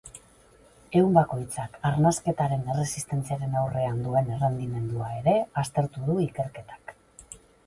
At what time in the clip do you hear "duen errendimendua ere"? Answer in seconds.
4.07-5.37